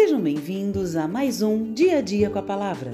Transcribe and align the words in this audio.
Sejam 0.00 0.20
bem-vindos 0.20 0.94
a 0.94 1.08
mais 1.08 1.42
um 1.42 1.72
Dia 1.74 1.98
a 1.98 2.00
Dia 2.00 2.30
com 2.30 2.38
a 2.38 2.42
Palavra, 2.42 2.92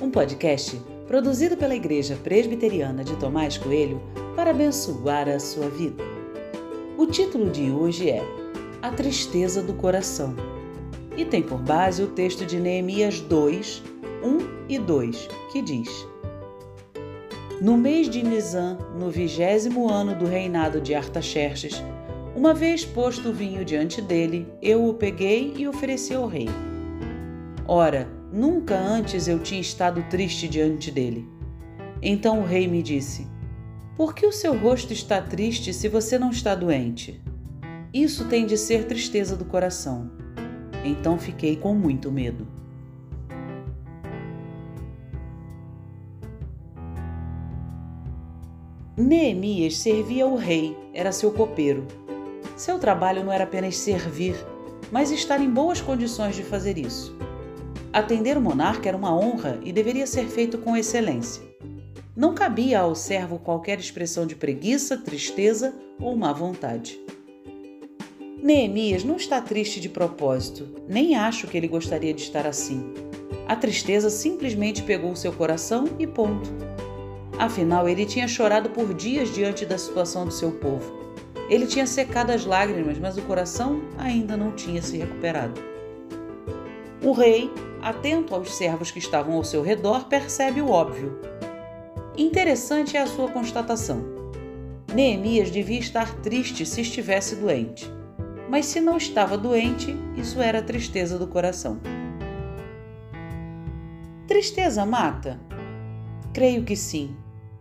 um 0.00 0.08
podcast 0.08 0.80
produzido 1.08 1.56
pela 1.56 1.74
Igreja 1.74 2.16
Presbiteriana 2.22 3.02
de 3.02 3.16
Tomás 3.16 3.58
Coelho 3.58 4.00
para 4.36 4.52
abençoar 4.52 5.28
a 5.28 5.40
sua 5.40 5.68
vida. 5.68 6.04
O 6.96 7.04
título 7.04 7.50
de 7.50 7.68
hoje 7.68 8.10
é 8.10 8.22
A 8.80 8.92
Tristeza 8.92 9.60
do 9.60 9.74
Coração 9.74 10.36
e 11.16 11.24
tem 11.24 11.42
por 11.42 11.58
base 11.58 12.04
o 12.04 12.06
texto 12.06 12.46
de 12.46 12.60
Neemias 12.60 13.18
2, 13.20 13.82
1 14.22 14.38
e 14.68 14.78
2, 14.78 15.28
que 15.50 15.60
diz: 15.60 16.06
No 17.60 17.76
mês 17.76 18.08
de 18.08 18.22
Nisan, 18.22 18.78
no 18.96 19.10
vigésimo 19.10 19.90
ano 19.90 20.14
do 20.14 20.26
reinado 20.26 20.80
de 20.80 20.94
Artaxerxes, 20.94 21.82
uma 22.36 22.52
vez 22.52 22.84
posto 22.84 23.30
o 23.30 23.32
vinho 23.32 23.64
diante 23.64 24.02
dele, 24.02 24.46
eu 24.60 24.86
o 24.86 24.92
peguei 24.92 25.54
e 25.56 25.66
ofereci 25.66 26.12
ao 26.12 26.28
rei. 26.28 26.46
Ora, 27.66 28.06
nunca 28.30 28.76
antes 28.76 29.26
eu 29.26 29.38
tinha 29.38 29.58
estado 29.58 30.02
triste 30.10 30.46
diante 30.46 30.90
dele. 30.90 31.26
Então 32.02 32.40
o 32.40 32.44
rei 32.44 32.68
me 32.68 32.82
disse: 32.82 33.26
Por 33.96 34.14
que 34.14 34.26
o 34.26 34.32
seu 34.32 34.54
rosto 34.54 34.92
está 34.92 35.22
triste 35.22 35.72
se 35.72 35.88
você 35.88 36.18
não 36.18 36.28
está 36.28 36.54
doente? 36.54 37.18
Isso 37.92 38.28
tem 38.28 38.44
de 38.44 38.58
ser 38.58 38.86
tristeza 38.86 39.34
do 39.34 39.46
coração. 39.46 40.10
Então 40.84 41.18
fiquei 41.18 41.56
com 41.56 41.74
muito 41.74 42.12
medo. 42.12 42.46
Neemias 48.94 49.78
servia 49.78 50.26
o 50.26 50.36
rei, 50.36 50.76
era 50.92 51.12
seu 51.12 51.30
copeiro. 51.32 51.86
Seu 52.56 52.78
trabalho 52.78 53.22
não 53.22 53.30
era 53.30 53.44
apenas 53.44 53.76
servir, 53.76 54.34
mas 54.90 55.10
estar 55.10 55.40
em 55.42 55.50
boas 55.50 55.80
condições 55.80 56.34
de 56.34 56.42
fazer 56.42 56.78
isso. 56.78 57.14
Atender 57.92 58.38
o 58.38 58.40
monarca 58.40 58.88
era 58.88 58.96
uma 58.96 59.14
honra 59.14 59.58
e 59.62 59.72
deveria 59.72 60.06
ser 60.06 60.26
feito 60.26 60.56
com 60.56 60.74
excelência. 60.74 61.42
Não 62.16 62.34
cabia 62.34 62.80
ao 62.80 62.94
servo 62.94 63.38
qualquer 63.38 63.78
expressão 63.78 64.26
de 64.26 64.34
preguiça, 64.34 64.96
tristeza 64.96 65.74
ou 66.00 66.16
má 66.16 66.32
vontade. 66.32 66.98
Neemias 68.42 69.04
não 69.04 69.16
está 69.16 69.38
triste 69.40 69.78
de 69.78 69.90
propósito, 69.90 70.66
nem 70.88 71.14
acho 71.14 71.46
que 71.46 71.58
ele 71.58 71.68
gostaria 71.68 72.14
de 72.14 72.22
estar 72.22 72.46
assim. 72.46 72.94
A 73.46 73.54
tristeza 73.54 74.08
simplesmente 74.08 74.82
pegou 74.82 75.14
seu 75.14 75.32
coração 75.32 75.84
e 75.98 76.06
ponto. 76.06 76.50
Afinal, 77.38 77.86
ele 77.86 78.06
tinha 78.06 78.26
chorado 78.26 78.70
por 78.70 78.94
dias 78.94 79.34
diante 79.34 79.66
da 79.66 79.76
situação 79.76 80.24
do 80.24 80.32
seu 80.32 80.52
povo. 80.52 81.05
Ele 81.48 81.66
tinha 81.66 81.86
secado 81.86 82.32
as 82.32 82.44
lágrimas, 82.44 82.98
mas 82.98 83.16
o 83.16 83.22
coração 83.22 83.82
ainda 83.96 84.36
não 84.36 84.52
tinha 84.52 84.82
se 84.82 84.96
recuperado. 84.96 85.60
O 87.02 87.12
rei, 87.12 87.50
atento 87.80 88.34
aos 88.34 88.54
servos 88.56 88.90
que 88.90 88.98
estavam 88.98 89.34
ao 89.34 89.44
seu 89.44 89.62
redor, 89.62 90.06
percebe 90.06 90.60
o 90.60 90.70
óbvio. 90.70 91.20
Interessante 92.16 92.96
é 92.96 93.02
a 93.02 93.06
sua 93.06 93.28
constatação. 93.28 94.02
Neemias 94.92 95.50
devia 95.50 95.78
estar 95.78 96.14
triste 96.16 96.66
se 96.66 96.80
estivesse 96.80 97.36
doente. 97.36 97.88
Mas 98.48 98.66
se 98.66 98.80
não 98.80 98.96
estava 98.96 99.36
doente, 99.36 99.94
isso 100.16 100.40
era 100.40 100.62
tristeza 100.62 101.18
do 101.18 101.26
coração. 101.26 101.78
Tristeza 104.26 104.84
mata? 104.84 105.40
Creio 106.32 106.64
que 106.64 106.74
sim, 106.74 107.14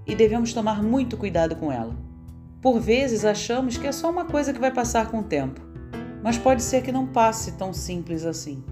e 0.08 0.16
devemos 0.16 0.54
tomar 0.54 0.82
muito 0.82 1.18
cuidado 1.18 1.56
com 1.56 1.72
ela. 1.72 1.96
Por 2.62 2.80
vezes 2.80 3.24
achamos 3.26 3.78
que 3.78 3.88
é 3.88 3.92
só 3.92 4.10
uma 4.10 4.26
coisa 4.26 4.52
que 4.54 4.60
vai 4.60 4.72
passar 4.72 5.12
com 5.12 5.20
o 5.20 5.24
tempo, 5.24 5.62
mas 6.24 6.38
pode 6.38 6.64
ser 6.64 6.82
que 6.82 6.92
não 6.92 7.06
passe 7.06 7.52
tão 7.54 7.72
simples 7.72 8.26
assim. 8.26 8.64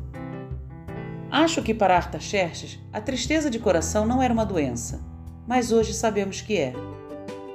Acho 1.31 1.63
que 1.63 1.73
para 1.73 1.95
Artaxerxes 1.95 2.79
a 2.91 3.01
tristeza 3.01 3.49
de 3.49 3.59
coração 3.59 4.05
não 4.05 4.21
era 4.21 4.33
uma 4.33 4.45
doença, 4.45 5.01
mas 5.47 5.71
hoje 5.71 5.93
sabemos 5.93 6.41
que 6.41 6.57
é. 6.57 6.73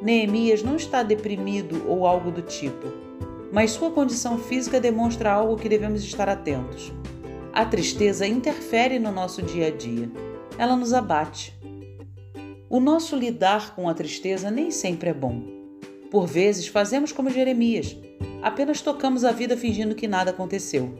Neemias 0.00 0.62
não 0.62 0.76
está 0.76 1.02
deprimido 1.02 1.84
ou 1.88 2.06
algo 2.06 2.30
do 2.30 2.42
tipo, 2.42 2.86
mas 3.52 3.72
sua 3.72 3.90
condição 3.90 4.38
física 4.38 4.80
demonstra 4.80 5.32
algo 5.32 5.56
que 5.56 5.68
devemos 5.68 6.02
estar 6.04 6.28
atentos. 6.28 6.92
A 7.52 7.64
tristeza 7.64 8.26
interfere 8.26 8.98
no 8.98 9.10
nosso 9.10 9.42
dia 9.42 9.66
a 9.66 9.70
dia, 9.70 10.10
ela 10.56 10.76
nos 10.76 10.92
abate. 10.92 11.58
O 12.68 12.78
nosso 12.78 13.16
lidar 13.16 13.74
com 13.74 13.88
a 13.88 13.94
tristeza 13.94 14.50
nem 14.50 14.70
sempre 14.70 15.10
é 15.10 15.14
bom. 15.14 15.57
Por 16.10 16.26
vezes 16.26 16.66
fazemos 16.66 17.12
como 17.12 17.28
Jeremias, 17.28 17.96
apenas 18.42 18.80
tocamos 18.80 19.24
a 19.24 19.32
vida 19.32 19.56
fingindo 19.56 19.94
que 19.94 20.08
nada 20.08 20.30
aconteceu. 20.30 20.90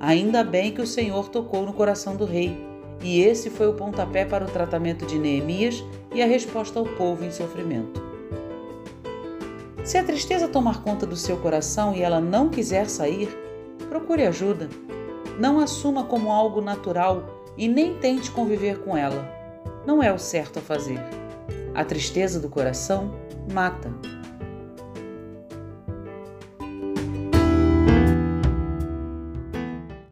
Ainda 0.00 0.42
bem 0.42 0.72
que 0.72 0.80
o 0.80 0.86
Senhor 0.86 1.28
tocou 1.28 1.66
no 1.66 1.74
coração 1.74 2.16
do 2.16 2.24
rei, 2.24 2.56
e 3.02 3.20
esse 3.20 3.50
foi 3.50 3.68
o 3.68 3.74
pontapé 3.74 4.24
para 4.24 4.44
o 4.44 4.50
tratamento 4.50 5.04
de 5.04 5.18
Neemias 5.18 5.84
e 6.14 6.22
a 6.22 6.26
resposta 6.26 6.78
ao 6.78 6.86
povo 6.86 7.24
em 7.24 7.30
sofrimento. 7.30 8.02
Se 9.84 9.98
a 9.98 10.04
tristeza 10.04 10.48
tomar 10.48 10.82
conta 10.82 11.06
do 11.06 11.16
seu 11.16 11.36
coração 11.36 11.94
e 11.94 12.02
ela 12.02 12.20
não 12.20 12.48
quiser 12.48 12.88
sair, 12.88 13.28
procure 13.88 14.26
ajuda. 14.26 14.68
Não 15.38 15.60
assuma 15.60 16.04
como 16.04 16.32
algo 16.32 16.60
natural 16.60 17.44
e 17.56 17.68
nem 17.68 17.94
tente 17.94 18.30
conviver 18.30 18.80
com 18.80 18.96
ela. 18.96 19.30
Não 19.86 20.02
é 20.02 20.12
o 20.12 20.18
certo 20.18 20.58
a 20.58 20.62
fazer. 20.62 21.00
A 21.74 21.84
tristeza 21.84 22.40
do 22.40 22.48
coração 22.48 23.14
mata. 23.52 23.90